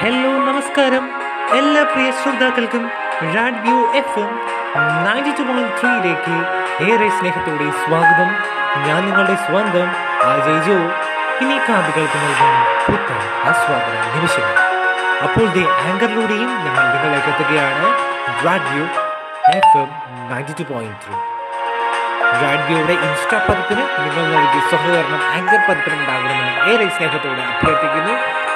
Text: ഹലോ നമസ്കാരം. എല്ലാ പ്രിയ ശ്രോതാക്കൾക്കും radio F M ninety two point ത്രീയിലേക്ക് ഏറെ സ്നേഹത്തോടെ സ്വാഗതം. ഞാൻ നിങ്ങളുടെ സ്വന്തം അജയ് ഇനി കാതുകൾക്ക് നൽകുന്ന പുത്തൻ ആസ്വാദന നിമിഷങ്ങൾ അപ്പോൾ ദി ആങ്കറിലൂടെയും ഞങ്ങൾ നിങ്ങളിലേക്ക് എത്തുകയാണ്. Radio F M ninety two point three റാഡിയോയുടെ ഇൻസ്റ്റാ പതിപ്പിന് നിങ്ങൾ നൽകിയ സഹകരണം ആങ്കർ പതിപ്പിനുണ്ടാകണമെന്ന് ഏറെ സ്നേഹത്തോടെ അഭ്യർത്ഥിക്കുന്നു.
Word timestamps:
ഹലോ 0.00 0.30
നമസ്കാരം. 0.48 1.04
എല്ലാ 1.58 1.80
പ്രിയ 1.92 2.08
ശ്രോതാക്കൾക്കും 2.18 2.82
radio 3.36 3.78
F 4.00 4.20
M 4.22 4.30
ninety 5.04 5.32
two 5.38 5.44
point 5.48 5.72
ത്രീയിലേക്ക് 5.78 6.34
ഏറെ 6.88 7.08
സ്നേഹത്തോടെ 7.16 7.66
സ്വാഗതം. 7.80 8.30
ഞാൻ 8.86 9.00
നിങ്ങളുടെ 9.06 9.36
സ്വന്തം 9.46 9.88
അജയ് 10.28 10.76
ഇനി 11.42 11.56
കാതുകൾക്ക് 11.66 12.18
നൽകുന്ന 12.24 12.60
പുത്തൻ 12.86 13.20
ആസ്വാദന 13.50 13.96
നിമിഷങ്ങൾ 14.14 14.56
അപ്പോൾ 15.26 15.46
ദി 15.56 15.64
ആങ്കറിലൂടെയും 15.86 16.50
ഞങ്ങൾ 16.66 16.84
നിങ്ങളിലേക്ക് 16.94 17.30
എത്തുകയാണ്. 17.34 17.88
Radio 18.46 18.84
F 19.58 19.76
M 19.82 19.90
ninety 20.30 20.56
two 20.60 20.66
point 20.72 20.98
three 21.04 21.16
റാഡിയോയുടെ 22.42 22.94
ഇൻസ്റ്റാ 23.06 23.38
പതിപ്പിന് 23.48 23.84
നിങ്ങൾ 24.04 24.24
നൽകിയ 24.34 24.62
സഹകരണം 24.72 25.22
ആങ്കർ 25.36 25.60
പതിപ്പിനുണ്ടാകണമെന്ന് 25.68 26.56
ഏറെ 26.72 26.88
സ്നേഹത്തോടെ 26.96 27.42
അഭ്യർത്ഥിക്കുന്നു. 27.52 28.16